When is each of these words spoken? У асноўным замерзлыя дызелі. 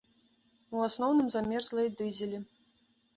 У 0.77 0.79
асноўным 0.85 1.27
замерзлыя 1.35 1.91
дызелі. 1.99 2.39